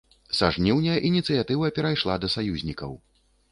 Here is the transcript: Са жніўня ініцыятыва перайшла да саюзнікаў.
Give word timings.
Са 0.37 0.47
жніўня 0.55 0.95
ініцыятыва 1.09 1.71
перайшла 1.77 2.19
да 2.25 2.33
саюзнікаў. 2.39 2.91